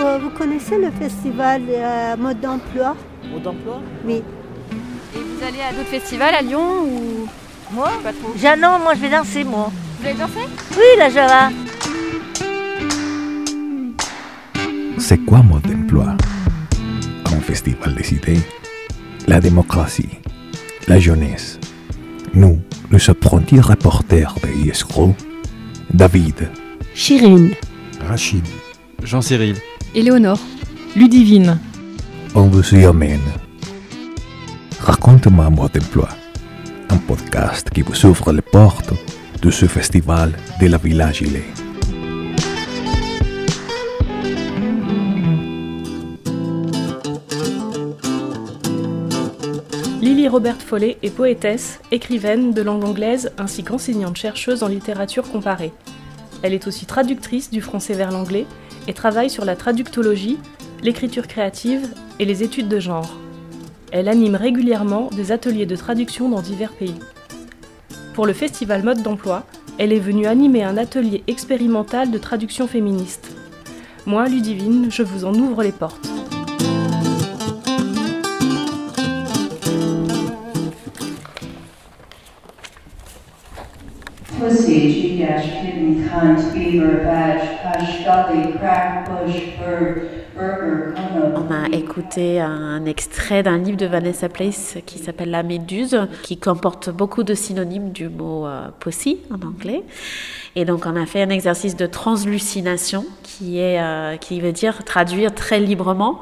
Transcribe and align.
vous, 0.00 0.30
connaissez 0.30 0.78
le 0.78 0.90
festival 0.90 1.62
euh, 1.68 2.16
Mode 2.16 2.40
d'emploi? 2.40 2.96
Mode 3.30 3.42
d'emploi? 3.42 3.80
Oui. 4.04 4.14
Et 4.14 5.18
vous 5.18 5.44
allez 5.46 5.60
à 5.60 5.72
d'autres 5.72 5.88
festivals 5.88 6.34
à 6.34 6.42
Lyon 6.42 6.84
ou? 6.84 7.28
Moi? 7.72 7.90
Pas 8.02 8.12
trop. 8.12 8.32
Non, 8.56 8.78
moi 8.78 8.94
je 8.94 9.00
vais 9.00 9.10
danser, 9.10 9.44
moi. 9.44 9.70
Vous 10.00 10.06
allez 10.06 10.18
danser? 10.18 10.46
Oui, 10.76 10.98
la 10.98 11.10
Java. 11.10 11.50
C'est 14.98 15.18
quoi 15.18 15.42
Mode 15.42 15.62
d'emploi? 15.62 16.16
Un 17.32 17.40
festival 17.40 17.94
des 17.94 18.14
idées, 18.14 18.40
la 19.26 19.40
démocratie, 19.40 20.18
la 20.88 20.98
jeunesse. 20.98 21.58
Nous, 22.34 22.60
les 22.90 23.10
apprentis 23.10 23.60
reporters 23.60 24.34
de 24.42 24.68
ISCRO, 24.68 25.14
David, 25.92 26.50
Chirine, 26.94 27.50
Rachid, 28.06 28.44
Jean-Cyril, 29.02 29.56
Éléonore, 29.92 30.38
Ludivine. 30.94 31.58
on 32.36 32.42
vous 32.42 32.74
y 32.76 32.84
amène. 32.84 33.18
Raconte-moi 34.78 35.50
Mode 35.50 35.72
d'emploi, 35.72 36.08
un 36.90 36.96
podcast 36.96 37.70
qui 37.70 37.82
vous 37.82 38.06
ouvre 38.06 38.32
les 38.32 38.40
portes 38.40 38.92
de 39.42 39.50
ce 39.50 39.66
festival 39.66 40.32
de 40.60 40.68
la 40.68 40.78
Villa 40.78 41.10
Gilet. 41.10 41.42
Lily 50.00 50.28
Robert 50.28 50.62
Follet 50.62 50.98
est 51.02 51.10
poétesse, 51.10 51.80
écrivaine 51.90 52.52
de 52.52 52.62
langue 52.62 52.84
anglaise 52.84 53.32
ainsi 53.38 53.64
qu'enseignante-chercheuse 53.64 54.62
en 54.62 54.68
littérature 54.68 55.28
comparée. 55.28 55.72
Elle 56.42 56.54
est 56.54 56.68
aussi 56.68 56.86
traductrice 56.86 57.50
du 57.50 57.60
français 57.60 57.94
vers 57.94 58.12
l'anglais 58.12 58.46
et 58.88 58.92
travaille 58.92 59.30
sur 59.30 59.44
la 59.44 59.56
traductologie, 59.56 60.38
l'écriture 60.82 61.26
créative 61.26 61.88
et 62.18 62.24
les 62.24 62.42
études 62.42 62.68
de 62.68 62.80
genre. 62.80 63.16
Elle 63.92 64.08
anime 64.08 64.36
régulièrement 64.36 65.10
des 65.14 65.32
ateliers 65.32 65.66
de 65.66 65.76
traduction 65.76 66.28
dans 66.28 66.42
divers 66.42 66.72
pays. 66.72 66.98
Pour 68.14 68.26
le 68.26 68.32
festival 68.32 68.82
Mode 68.82 69.02
d'emploi, 69.02 69.44
elle 69.78 69.92
est 69.92 69.98
venue 69.98 70.26
animer 70.26 70.62
un 70.62 70.76
atelier 70.76 71.22
expérimental 71.26 72.10
de 72.10 72.18
traduction 72.18 72.66
féministe. 72.66 73.30
Moi, 74.06 74.28
Ludivine, 74.28 74.90
je 74.90 75.02
vous 75.02 75.24
en 75.24 75.34
ouvre 75.34 75.62
les 75.62 75.72
portes. 75.72 76.08
Pussy, 84.38 85.22
badge, 87.04 87.59
On 91.34 91.52
a 91.52 91.68
écouté 91.72 92.40
un 92.40 92.84
extrait 92.84 93.42
d'un 93.42 93.58
livre 93.58 93.76
de 93.76 93.86
Vanessa 93.86 94.28
Place 94.28 94.78
qui 94.86 94.98
s'appelle 94.98 95.30
La 95.30 95.42
Méduse, 95.42 96.08
qui 96.22 96.38
comporte 96.38 96.90
beaucoup 96.90 97.22
de 97.22 97.34
synonymes 97.34 97.90
du 97.90 98.08
mot 98.08 98.46
euh, 98.46 98.68
pussy 98.78 99.20
en 99.30 99.46
anglais. 99.46 99.82
Et 100.56 100.64
donc 100.64 100.84
on 100.86 100.96
a 100.96 101.06
fait 101.06 101.22
un 101.22 101.30
exercice 101.30 101.76
de 101.76 101.86
translucination 101.86 103.04
qui, 103.22 103.58
est, 103.58 103.80
euh, 103.80 104.16
qui 104.16 104.40
veut 104.40 104.52
dire 104.52 104.84
traduire 104.84 105.34
très 105.34 105.60
librement. 105.60 106.20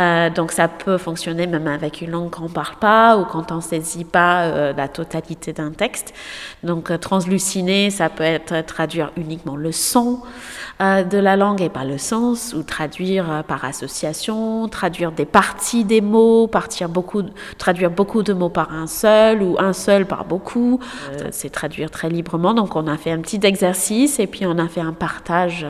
Euh, 0.00 0.30
donc 0.30 0.52
ça 0.52 0.68
peut 0.68 0.96
fonctionner 0.96 1.46
même 1.46 1.66
avec 1.66 2.00
une 2.00 2.10
langue 2.10 2.30
qu'on 2.30 2.44
ne 2.44 2.48
parle 2.48 2.76
pas 2.80 3.18
ou 3.18 3.24
quand 3.24 3.52
on 3.52 3.56
ne 3.56 3.60
saisit 3.60 4.04
pas 4.04 4.44
euh, 4.44 4.72
la 4.72 4.88
totalité 4.88 5.52
d'un 5.52 5.70
texte. 5.70 6.14
Donc 6.62 6.90
euh, 6.90 6.96
transluciner, 6.96 7.90
ça 7.90 8.08
peut 8.08 8.24
être 8.24 8.64
traduire 8.64 9.12
uniquement 9.16 9.56
le 9.56 9.70
son 9.70 10.20
euh, 10.80 11.02
de 11.04 11.18
la 11.18 11.36
langue 11.36 11.60
et 11.60 11.68
pas 11.68 11.84
le 11.84 11.98
sens, 11.98 12.54
ou 12.54 12.62
traduire 12.62 13.44
par 13.46 13.64
association, 13.64 14.66
traduire 14.68 15.12
des 15.12 15.26
parties 15.26 15.84
des 15.84 16.00
mots, 16.00 16.46
partir 16.46 16.88
beaucoup, 16.88 17.22
traduire 17.58 17.90
beaucoup 17.90 18.22
de 18.22 18.32
mots 18.32 18.48
par 18.48 18.72
un 18.72 18.86
seul 18.86 19.42
ou 19.42 19.56
un 19.58 19.72
seul 19.72 20.06
par 20.06 20.24
beaucoup. 20.24 20.80
C'est 21.30 21.50
traduire 21.50 21.90
très 21.90 22.08
librement. 22.08 22.54
Donc 22.54 22.76
on 22.76 22.86
a 22.86 22.96
fait 22.96 23.10
un 23.10 23.20
petit 23.20 23.40
exercice 23.42 24.18
et 24.18 24.26
puis 24.26 24.46
on 24.46 24.58
a 24.58 24.68
fait 24.68 24.80
un 24.80 24.92
partage 24.92 25.66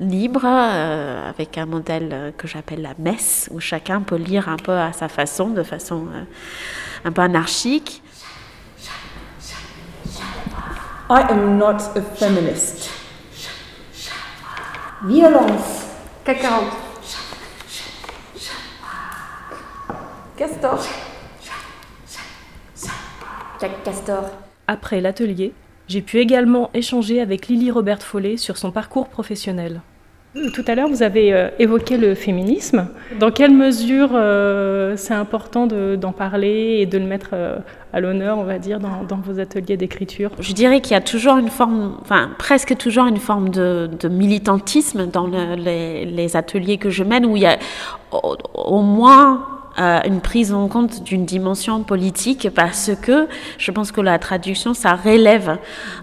libre 0.00 0.44
avec 0.44 1.58
un 1.58 1.66
modèle 1.66 2.32
que 2.36 2.48
j'appelle 2.48 2.82
la 2.82 2.94
messe, 2.98 3.48
où 3.52 3.60
chacun 3.60 4.00
peut 4.00 4.16
lire 4.16 4.48
un 4.48 4.56
peu 4.56 4.72
à 4.72 4.92
sa 4.92 5.08
façon, 5.08 5.50
de 5.50 5.62
façon 5.62 6.06
euh, 6.12 6.24
un 7.04 7.12
peu 7.12 7.22
anarchique. 7.22 8.02
I 11.10 11.24
am 11.28 11.58
not 11.58 11.76
a 11.94 12.00
feminist. 12.16 12.90
violence, 15.04 15.86
CAC 16.24 16.40
40. 16.40 16.64
Castor. 20.36 20.86
CAC 23.60 23.82
Castor. 23.84 24.24
Après 24.68 25.00
l'atelier, 25.00 25.52
j'ai 25.88 26.02
pu 26.02 26.18
également 26.18 26.70
échanger 26.72 27.20
avec 27.20 27.48
Lily 27.48 27.70
Robert 27.70 28.02
Follet 28.02 28.36
sur 28.36 28.56
son 28.56 28.70
parcours 28.70 29.08
professionnel. 29.08 29.82
Tout 30.54 30.64
à 30.66 30.74
l'heure, 30.74 30.88
vous 30.88 31.02
avez 31.02 31.34
euh, 31.34 31.48
évoqué 31.58 31.98
le 31.98 32.14
féminisme. 32.14 32.88
Dans 33.20 33.30
quelle 33.30 33.52
mesure 33.52 34.10
euh, 34.14 34.96
c'est 34.96 35.12
important 35.12 35.66
de- 35.66 35.94
d'en 35.94 36.12
parler 36.12 36.78
et 36.80 36.86
de 36.86 36.96
le 36.96 37.04
mettre 37.04 37.30
euh, 37.34 37.58
à 37.92 38.00
l'honneur, 38.00 38.38
on 38.38 38.44
va 38.44 38.58
dire, 38.58 38.80
dans, 38.80 39.16
vos 39.22 39.38
ateliers 39.40 39.76
d'écriture? 39.76 40.30
Je 40.40 40.54
dirais 40.54 40.80
qu'il 40.80 40.92
y 40.92 40.96
a 40.96 41.02
toujours 41.02 41.36
une 41.36 41.50
forme, 41.50 41.98
enfin 42.00 42.30
presque 42.38 42.74
toujours 42.78 43.06
une 43.06 43.18
forme 43.18 43.50
de, 43.50 43.90
militantisme 44.08 45.06
dans 45.06 45.26
le- 45.26 45.54
les, 45.56 46.36
ateliers 46.36 46.78
que 46.78 46.88
je 46.88 47.04
mène, 47.04 47.26
où 47.26 47.36
il 47.36 47.42
y 47.42 47.46
a 47.46 47.58
au 48.54 48.80
moins 48.80 49.46
euh, 49.78 50.00
une 50.04 50.20
prise 50.20 50.52
en 50.52 50.68
compte 50.68 51.02
d'une 51.02 51.24
dimension 51.24 51.82
politique, 51.82 52.48
parce 52.54 52.90
que 53.00 53.26
je 53.58 53.70
pense 53.70 53.90
que 53.92 54.00
la 54.00 54.18
traduction, 54.18 54.74
ça 54.74 54.94
relève 54.94 55.58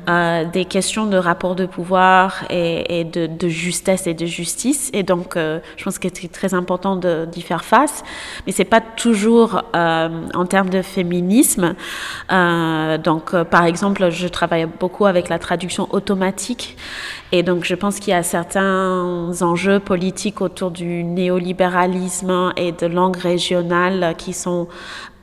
euh, 0.09 0.45
des 0.45 0.65
questions 0.65 1.05
de 1.05 1.17
rapport 1.17 1.55
de 1.55 1.65
pouvoir 1.65 2.45
et, 2.49 3.03
de, 3.03 3.47
justesse 3.47 4.07
et 4.07 4.13
de 4.13 4.25
justice, 4.25 4.89
et 4.93 5.03
donc 5.03 5.35
euh, 5.37 5.59
je 5.77 5.83
pense 5.83 5.99
que 5.99 6.07
c'est 6.11 6.31
très 6.31 6.53
important 6.53 6.95
d'y 6.95 7.41
faire 7.41 7.63
face, 7.63 8.03
mais 8.45 8.51
c'est 8.51 8.65
pas 8.65 8.81
toujours 8.81 9.61
en 9.73 10.45
termes 10.47 10.69
de 10.69 10.81
féminisme. 10.81 11.75
Donc, 12.29 13.35
par 13.43 13.65
exemple, 13.65 14.09
je 14.09 14.27
travaille 14.27 14.65
beaucoup 14.65 15.05
avec 15.05 15.29
la 15.29 15.39
traduction 15.39 15.87
automatique. 15.91 16.75
Et 17.31 17.43
donc, 17.43 17.63
je 17.63 17.75
pense 17.75 17.99
qu'il 17.99 18.11
y 18.11 18.15
a 18.15 18.23
certains 18.23 19.29
enjeux 19.41 19.79
politiques 19.79 20.41
autour 20.41 20.71
du 20.71 21.03
néolibéralisme 21.03 22.53
et 22.57 22.71
de 22.71 22.87
langue 22.87 23.17
régionale 23.17 24.15
qui 24.17 24.33
sont 24.33 24.67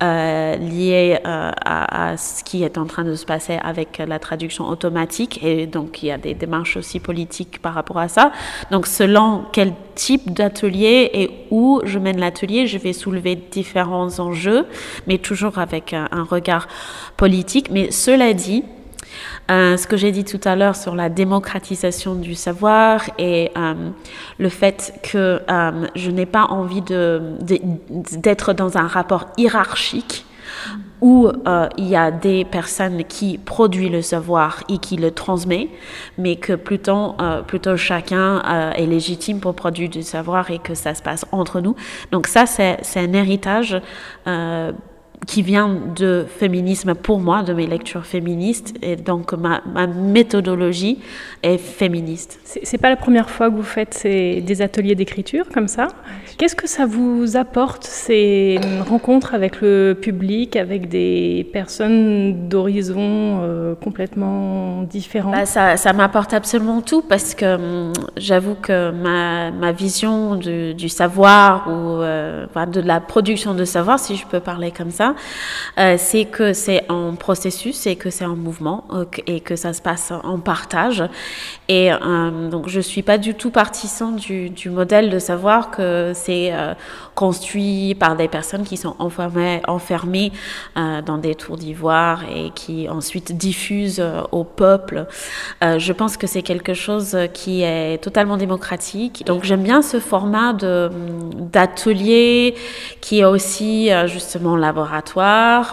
euh, 0.04 0.56
liés 0.56 1.18
euh, 1.26 1.50
à, 1.64 2.16
ce 2.16 2.44
qui 2.44 2.62
est 2.62 2.78
en 2.78 2.84
train 2.84 3.02
de 3.02 3.16
se 3.16 3.24
passer 3.24 3.58
avec 3.60 3.98
la 3.98 4.20
traduction 4.20 4.68
automatique. 4.68 5.42
Et 5.42 5.66
donc, 5.66 6.04
il 6.04 6.06
y 6.06 6.12
a 6.12 6.18
des 6.18 6.34
démarches 6.34 6.76
aussi 6.76 7.00
politiques 7.00 7.60
par 7.60 7.74
rapport 7.74 7.98
à 7.98 8.06
ça. 8.06 8.30
Donc, 8.70 8.86
selon 8.86 9.42
quel 9.52 9.72
type 9.96 10.32
d'atelier 10.32 11.10
et 11.12 11.30
où 11.50 11.80
je 11.84 11.98
mène 11.98 12.20
l'atelier, 12.20 12.68
je 12.68 12.78
vais 12.78 12.92
soulever 12.92 13.34
différents 13.34 14.20
enjeux, 14.20 14.66
mais 15.08 15.18
toujours 15.18 15.58
avec 15.58 15.92
un, 15.92 16.06
un 16.12 16.22
regard 16.22 16.68
politique. 17.16 17.68
Mais 17.72 17.90
cela 17.90 18.32
dit, 18.32 18.62
euh, 19.50 19.76
ce 19.76 19.86
que 19.86 19.96
j'ai 19.96 20.10
dit 20.10 20.24
tout 20.24 20.40
à 20.44 20.56
l'heure 20.56 20.74
sur 20.76 20.94
la 20.94 21.08
démocratisation 21.08 22.16
du 22.16 22.34
savoir 22.34 23.02
et 23.18 23.50
euh, 23.56 23.74
le 24.38 24.48
fait 24.48 24.98
que 25.02 25.40
euh, 25.48 25.86
je 25.94 26.10
n'ai 26.10 26.26
pas 26.26 26.44
envie 26.44 26.82
d'être 26.82 28.52
dans 28.52 28.76
un 28.76 28.86
rapport 28.86 29.26
hiérarchique 29.36 30.24
où 31.02 31.30
il 31.76 31.86
y 31.86 31.94
a 31.94 32.10
des 32.10 32.46
personnes 32.46 33.04
qui 33.04 33.36
produisent 33.36 33.90
le 33.90 34.00
savoir 34.00 34.64
et 34.70 34.78
qui 34.78 34.96
le 34.96 35.10
transmettent, 35.10 35.68
mais 36.16 36.36
que 36.36 36.54
plutôt, 36.54 37.14
plutôt 37.46 37.76
chacun 37.76 38.40
est 38.72 38.86
légitime 38.86 39.38
pour 39.38 39.54
produire 39.54 39.90
du 39.90 40.02
savoir 40.02 40.50
et 40.50 40.58
que 40.58 40.74
ça 40.74 40.94
se 40.94 41.02
passe 41.02 41.26
entre 41.32 41.60
nous. 41.60 41.76
Donc 42.12 42.26
ça, 42.26 42.46
c'est, 42.46 42.78
un 42.96 43.12
héritage 43.12 43.78
qui 45.26 45.42
vient 45.42 45.76
de 45.96 46.24
féminisme 46.28 46.94
pour 46.94 47.18
moi, 47.20 47.42
de 47.42 47.52
mes 47.52 47.66
lectures 47.66 48.04
féministes, 48.06 48.74
et 48.82 48.96
donc 48.96 49.32
ma, 49.32 49.60
ma 49.72 49.86
méthodologie 49.86 50.98
est 51.42 51.58
féministe. 51.58 52.38
C'est 52.44 52.78
pas 52.78 52.90
la 52.90 52.96
première 52.96 53.30
fois 53.30 53.50
que 53.50 53.56
vous 53.56 53.62
faites 53.62 53.94
ces- 53.94 54.40
des 54.40 54.62
ateliers 54.62 54.94
d'écriture 54.94 55.46
comme 55.52 55.68
ça. 55.68 55.88
Qu'est-ce 56.38 56.54
que 56.54 56.68
ça 56.68 56.86
vous 56.86 57.36
apporte 57.36 57.84
ces 57.84 58.58
rencontres 58.88 59.34
avec 59.34 59.60
le 59.60 59.96
public, 60.00 60.56
avec 60.56 60.88
des 60.88 61.48
personnes 61.52 62.48
d'horizons 62.48 63.40
euh, 63.42 63.74
complètement 63.74 64.82
différents? 64.82 65.32
Bah, 65.32 65.46
ça, 65.46 65.76
ça 65.76 65.92
m'apporte 65.92 66.34
absolument 66.34 66.82
tout 66.82 67.02
parce 67.02 67.34
que 67.34 67.56
hum, 67.56 67.92
j'avoue 68.16 68.54
que 68.54 68.90
ma, 68.90 69.50
ma 69.50 69.72
vision 69.72 70.36
du, 70.36 70.74
du 70.74 70.88
savoir 70.88 71.68
ou 71.68 72.00
euh, 72.02 72.46
de 72.72 72.80
la 72.80 73.00
production 73.00 73.54
de 73.54 73.64
savoir, 73.64 73.98
si 73.98 74.16
je 74.16 74.26
peux 74.26 74.40
parler 74.40 74.70
comme 74.70 74.90
ça, 74.90 75.05
euh, 75.78 75.96
c'est 75.98 76.24
que 76.24 76.52
c'est 76.52 76.84
un 76.88 77.14
processus 77.14 77.86
et 77.86 77.96
que 77.96 78.10
c'est 78.10 78.24
un 78.24 78.34
mouvement 78.34 78.84
euh, 78.92 79.04
et 79.26 79.40
que 79.40 79.56
ça 79.56 79.72
se 79.72 79.82
passe 79.82 80.12
en 80.24 80.38
partage. 80.38 81.04
Et 81.68 81.92
euh, 81.92 82.48
donc, 82.48 82.68
je 82.68 82.80
suis 82.80 83.02
pas 83.02 83.18
du 83.18 83.34
tout 83.34 83.50
partisan 83.50 84.12
du, 84.12 84.52
modèle 84.70 85.10
de 85.10 85.18
savoir 85.18 85.70
que 85.70 86.12
c'est 86.14 86.52
construit 87.14 87.94
par 87.94 88.16
des 88.16 88.28
personnes 88.28 88.64
qui 88.64 88.76
sont 88.76 88.96
enfermées, 88.98 90.32
dans 90.74 91.18
des 91.18 91.34
tours 91.34 91.56
d'ivoire 91.56 92.24
et 92.24 92.50
qui 92.50 92.88
ensuite 92.88 93.36
diffusent 93.36 94.04
au 94.32 94.44
peuple. 94.44 95.06
Je 95.62 95.92
pense 95.92 96.16
que 96.16 96.26
c'est 96.26 96.42
quelque 96.42 96.74
chose 96.74 97.16
qui 97.32 97.62
est 97.62 98.02
totalement 98.02 98.36
démocratique. 98.36 99.24
Donc, 99.26 99.44
j'aime 99.44 99.62
bien 99.62 99.82
ce 99.82 100.00
format 100.00 100.52
d'atelier 100.52 102.54
qui 103.00 103.20
est 103.20 103.24
aussi 103.24 103.90
justement 104.06 104.56
laboratoire, 104.56 104.95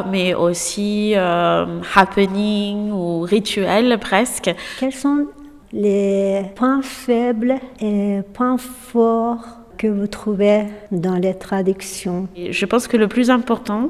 mais 0.10 0.34
aussi 0.34 1.14
euh, 1.16 1.66
happening 1.96 2.92
ou 2.92 3.22
rituel 3.22 3.98
presque. 4.00 4.54
Quels 4.80 4.94
sont 4.94 5.28
les 5.72 6.44
points 6.56 6.82
faibles 6.82 7.56
et 7.82 8.22
points 8.34 8.58
forts 8.58 9.46
que 9.78 9.88
vous 9.88 10.08
trouvez 10.08 10.66
dans 10.92 11.16
les 11.16 11.34
traductions? 11.34 12.28
Je 12.38 12.66
pense 12.66 12.88
que 12.88 12.98
le 12.98 13.08
plus 13.08 13.30
important, 13.30 13.90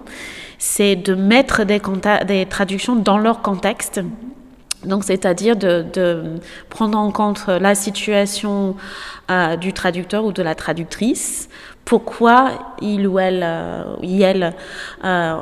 c'est 0.58 0.96
de 0.96 1.14
mettre 1.14 1.64
des, 1.66 2.46
traductions 2.46 2.96
dans 2.96 3.18
leur 3.18 3.42
contexte. 3.42 4.02
Donc, 4.86 5.04
c'est-à-dire 5.04 5.56
de, 5.56 5.86
de 5.94 6.24
prendre 6.70 6.98
en 6.98 7.12
compte 7.12 7.46
la 7.48 7.76
situation 7.76 8.76
du 9.58 9.74
traducteur 9.74 10.26
ou 10.26 10.32
de 10.32 10.44
la 10.44 10.56
traductrice, 10.56 11.50
pourquoi 11.86 12.76
il 12.82 13.08
ou 13.08 13.20
elle, 13.20 13.44
euh, 13.44 13.96
elle 14.02 14.54
euh, 15.04 15.38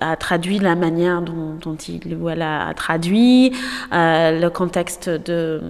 a 0.00 0.16
traduit 0.16 0.58
la 0.58 0.74
manière 0.74 1.20
dont, 1.20 1.54
dont 1.60 1.76
il 1.76 2.16
ou 2.16 2.30
elle 2.30 2.42
a, 2.42 2.72
traduit, 2.74 3.52
euh, 3.92 4.40
le 4.40 4.48
contexte 4.48 5.10
de, 5.10 5.60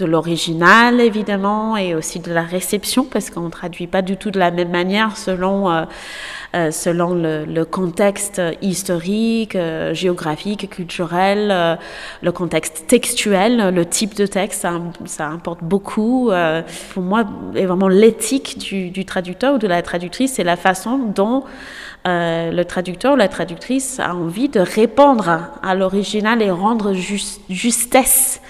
l'original 0.00 1.00
évidemment 1.00 1.76
et 1.76 1.94
aussi 1.94 2.18
de 2.18 2.32
la 2.32 2.42
réception 2.42 3.04
parce 3.04 3.30
qu'on 3.30 3.42
ne 3.42 3.50
traduit 3.50 3.86
pas 3.86 4.02
du 4.02 4.16
tout 4.16 4.30
de 4.30 4.38
la 4.38 4.50
même 4.50 4.70
manière 4.70 5.16
selon, 5.16 5.70
euh, 5.70 6.70
selon 6.70 7.14
le, 7.14 7.64
contexte 7.64 8.42
historique, 8.60 9.56
géographique, 9.92 10.68
culturel, 10.70 11.78
le 12.20 12.32
contexte 12.32 12.86
textuel, 12.88 13.72
le 13.72 13.86
type 13.86 14.14
de 14.16 14.26
texte, 14.26 14.66
ça, 15.06 15.26
importe 15.26 15.62
beaucoup. 15.62 16.30
Pour 16.84 17.02
moi, 17.02 17.24
et 17.54 17.66
vraiment 17.66 17.88
l'éthique 17.88 18.58
du, 18.58 18.90
du 18.90 19.04
traducteur 19.04 19.54
ou 19.54 19.58
de 19.58 19.66
la 19.66 19.82
traductrice, 19.82 20.34
c'est 20.34 20.44
la 20.44 20.56
façon 20.56 20.98
dont 20.98 21.44
euh, 22.06 22.50
le 22.50 22.64
traducteur 22.64 23.12
ou 23.14 23.16
la 23.16 23.28
traductrice 23.28 24.00
a 24.00 24.14
envie 24.14 24.48
de 24.48 24.58
répondre 24.58 25.52
à 25.62 25.74
l'original 25.76 26.42
et 26.42 26.50
rendre 26.50 26.94
just, 26.94 27.40
justesse 27.48 28.40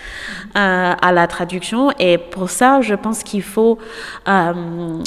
euh, 0.56 0.92
à 1.00 1.12
la 1.12 1.26
traduction. 1.26 1.90
Et 1.98 2.16
pour 2.16 2.48
ça, 2.48 2.80
je 2.80 2.94
pense 2.94 3.22
qu'il 3.22 3.42
faut 3.42 3.78
euh, 4.26 5.02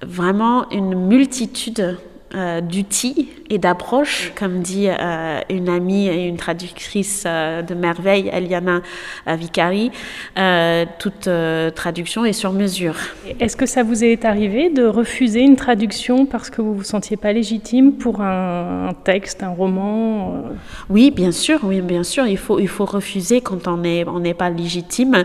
vraiment 0.00 0.70
une 0.70 0.94
multitude 0.94 1.98
euh, 2.34 2.60
d'outils 2.60 3.28
et 3.50 3.58
d'approches, 3.58 4.32
comme 4.34 4.60
dit 4.60 4.86
euh, 4.88 5.40
une 5.50 5.68
amie 5.68 6.08
et 6.08 6.26
une 6.26 6.38
traductrice 6.38 7.24
euh, 7.26 7.60
de 7.60 7.74
merveille, 7.74 8.30
Eliana 8.32 8.80
Vicari, 9.26 9.90
euh, 10.38 10.86
toute 10.98 11.28
euh, 11.28 11.70
traduction 11.70 12.24
est 12.24 12.32
sur 12.32 12.52
mesure. 12.52 12.94
Est-ce 13.40 13.56
que 13.56 13.66
ça 13.66 13.82
vous 13.82 14.04
est 14.04 14.24
arrivé 14.24 14.70
de 14.70 14.84
refuser 14.84 15.40
une 15.40 15.56
traduction 15.56 16.24
parce 16.24 16.48
que 16.48 16.62
vous 16.62 16.74
vous 16.74 16.82
sentiez 16.82 17.18
pas 17.18 17.32
légitime 17.32 17.92
pour 17.92 18.22
un, 18.22 18.88
un 18.88 18.94
texte, 18.94 19.42
un 19.42 19.50
roman 19.50 20.44
Oui, 20.88 21.10
bien 21.10 21.32
sûr, 21.32 21.60
oui, 21.64 21.82
bien 21.82 22.04
sûr, 22.04 22.26
il 22.26 22.38
faut, 22.38 22.58
il 22.58 22.68
faut 22.68 22.86
refuser 22.86 23.42
quand 23.42 23.68
on 23.68 23.78
n'est 23.78 24.06
on 24.08 24.20
n'est 24.20 24.34
pas 24.34 24.48
légitime. 24.48 25.24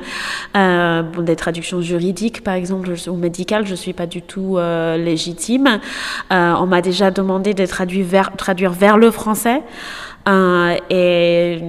Bon, 0.53 1.21
des 1.21 1.35
traductions 1.35 1.81
juridiques, 1.81 2.43
par 2.43 2.55
exemple, 2.55 2.89
ou 3.07 3.15
médicales, 3.15 3.65
je 3.65 3.75
suis 3.75 3.93
pas 3.93 4.07
du 4.07 4.21
tout 4.21 4.57
légitime. 4.97 5.79
on 6.29 6.65
m'a 6.65 6.81
déjà 6.81 6.96
déjà 6.97 7.11
demandé 7.11 7.53
de 7.53 7.65
traduire 7.65 8.05
vers, 8.05 8.35
traduire 8.35 8.71
vers 8.71 8.97
le 8.97 9.11
français. 9.11 9.61
Euh, 10.27 10.75
et 10.89 11.59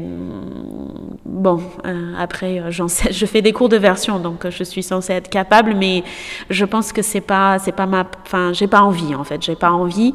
bon, 1.24 1.60
euh, 1.86 2.14
après, 2.18 2.62
j'en 2.70 2.88
sais, 2.88 3.12
je 3.12 3.26
fais 3.26 3.42
des 3.42 3.52
cours 3.52 3.68
de 3.68 3.76
version, 3.76 4.18
donc 4.18 4.48
je 4.48 4.64
suis 4.64 4.82
censée 4.82 5.12
être 5.12 5.28
capable, 5.28 5.74
mais 5.74 6.02
je 6.48 6.64
pense 6.64 6.92
que 6.92 7.02
c'est 7.02 7.20
pas, 7.20 7.58
c'est 7.58 7.72
pas 7.72 7.86
ma, 7.86 8.04
enfin, 8.22 8.52
j'ai 8.54 8.66
pas 8.66 8.80
envie 8.80 9.14
en 9.14 9.22
fait, 9.22 9.42
j'ai 9.42 9.54
pas 9.54 9.70
envie. 9.70 10.14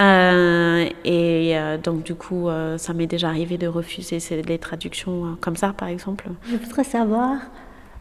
Euh, 0.00 0.88
et 1.04 1.54
donc 1.84 2.02
du 2.02 2.14
coup, 2.14 2.48
ça 2.78 2.94
m'est 2.94 3.06
déjà 3.06 3.28
arrivé 3.28 3.58
de 3.58 3.68
refuser 3.68 4.18
les 4.46 4.58
traductions 4.58 5.36
comme 5.40 5.56
ça, 5.56 5.74
par 5.76 5.88
exemple. 5.88 6.24
Je 6.50 6.56
voudrais 6.56 6.84
savoir, 6.84 7.36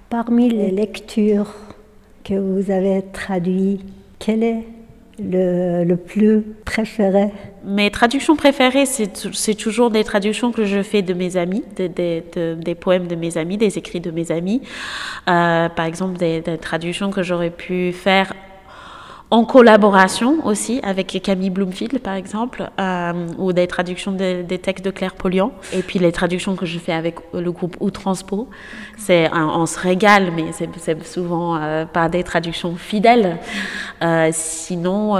parmi 0.09 0.49
les 0.49 0.71
lectures 0.71 1.53
que 2.23 2.33
vous 2.33 2.71
avez 2.71 3.03
traduites, 3.13 3.85
quelle 4.17 4.43
est 4.43 4.76
le, 5.19 5.95
plus 5.95 6.43
préféré 6.65 7.31
Mes 7.65 7.89
traductions 7.91 8.35
préférées, 8.35 8.85
c'est 8.85 9.55
toujours 9.55 9.89
des 9.89 10.03
traductions 10.03 10.51
que 10.51 10.65
je 10.65 10.81
fais 10.83 11.01
de 11.01 11.13
mes 11.13 11.37
amis, 11.37 11.63
de, 11.75 11.87
de, 11.87 12.23
de, 12.35 12.53
des 12.55 12.75
poèmes 12.75 13.07
de 13.07 13.15
mes 13.15 13.37
amis, 13.37 13.57
des 13.57 13.77
écrits 13.77 13.99
de 13.99 14.11
mes 14.11 14.31
amis. 14.31 14.61
Euh, 15.29 15.69
par 15.69 15.85
exemple, 15.85 16.17
des 16.17 16.43
traductions 16.61 17.11
que 17.11 17.23
j'aurais 17.23 17.49
pu 17.49 17.91
faire 17.93 18.33
en 19.29 19.43
collaboration 19.43 20.45
aussi 20.45 20.79
avec 20.83 21.19
Camille 21.21 21.49
Bloomfield, 21.49 21.99
par 21.99 22.13
exemple, 22.13 22.69
euh, 22.79 23.27
ou 23.37 23.51
des 23.51 23.67
traductions 23.67 24.13
de, 24.13 24.41
des 24.41 24.57
textes 24.57 24.85
de 24.85 24.91
Claire 24.91 25.15
Polian. 25.15 25.51
Et 25.73 25.81
puis 25.81 25.99
les 25.99 26.13
traductions 26.13 26.55
que 26.55 26.65
je 26.65 26.79
fais 26.79 26.93
avec 26.93 27.15
le 27.33 27.51
groupe 27.51 27.75
Outranspo, 27.81 28.47
c'est 28.97 29.29
on 29.33 29.65
se 29.65 29.79
régale, 29.79 30.31
mais 30.33 30.45
c'est 30.53 31.03
souvent 31.05 31.57
euh, 31.57 31.85
pas 31.85 32.07
des 32.07 32.23
traductions 32.23 32.75
fidèles. 32.75 33.37
Euh, 34.01 34.29
sinon, 34.31 35.17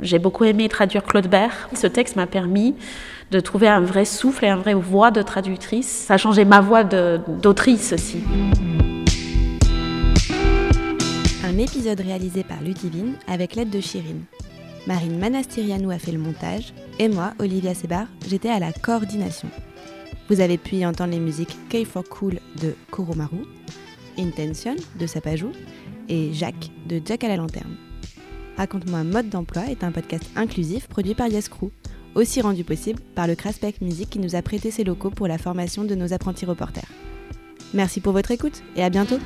j'ai 0.00 0.18
beaucoup 0.18 0.44
aimé 0.44 0.68
traduire 0.68 1.04
Claude 1.04 1.28
Bert. 1.28 1.68
Ce 1.74 1.86
texte 1.86 2.16
m'a 2.16 2.26
permis 2.26 2.74
de 3.30 3.40
trouver 3.40 3.68
un 3.68 3.80
vrai 3.80 4.06
souffle 4.06 4.46
et 4.46 4.48
une 4.48 4.60
vraie 4.60 4.72
voix 4.72 5.10
de 5.10 5.20
traductrice. 5.20 5.88
Ça 5.88 6.14
a 6.14 6.16
changé 6.16 6.46
ma 6.46 6.60
voix 6.60 6.84
d'autrice 6.84 7.92
aussi. 7.92 8.22
Un 11.58 11.62
épisode 11.62 12.00
réalisé 12.00 12.44
par 12.44 12.62
Ludivine 12.62 13.14
avec 13.26 13.56
l'aide 13.56 13.70
de 13.70 13.80
Chirine. 13.80 14.22
Marine 14.86 15.18
Manastirianou 15.18 15.90
a 15.90 15.98
fait 15.98 16.12
le 16.12 16.18
montage 16.20 16.72
et 17.00 17.08
moi, 17.08 17.32
Olivia 17.40 17.74
Sebar, 17.74 18.06
j'étais 18.28 18.48
à 18.48 18.60
la 18.60 18.72
coordination. 18.72 19.48
Vous 20.28 20.40
avez 20.40 20.56
pu 20.56 20.76
y 20.76 20.86
entendre 20.86 21.10
les 21.10 21.18
musiques 21.18 21.56
K 21.68 21.84
for 21.84 22.04
Cool 22.04 22.38
de 22.62 22.76
Kuromaru, 22.92 23.38
Intention 24.16 24.76
de 25.00 25.06
Sapajou 25.08 25.50
et 26.08 26.32
Jacques 26.32 26.70
de 26.86 27.02
Jack 27.04 27.24
à 27.24 27.28
la 27.28 27.36
lanterne. 27.36 27.74
Raconte-moi 28.56 29.02
mode 29.02 29.28
d'emploi 29.28 29.64
est 29.68 29.82
un 29.82 29.90
podcast 29.90 30.30
inclusif 30.36 30.86
produit 30.86 31.16
par 31.16 31.26
Yes 31.26 31.48
Crew, 31.48 31.72
aussi 32.14 32.40
rendu 32.40 32.62
possible 32.62 33.00
par 33.16 33.26
le 33.26 33.34
Craspec 33.34 33.80
Music 33.80 34.08
qui 34.08 34.20
nous 34.20 34.36
a 34.36 34.42
prêté 34.42 34.70
ses 34.70 34.84
locaux 34.84 35.10
pour 35.10 35.26
la 35.26 35.38
formation 35.38 35.82
de 35.82 35.96
nos 35.96 36.12
apprentis 36.12 36.46
reporters. 36.46 36.86
Merci 37.74 38.00
pour 38.00 38.12
votre 38.12 38.30
écoute 38.30 38.62
et 38.76 38.84
à 38.84 38.90
bientôt 38.90 39.18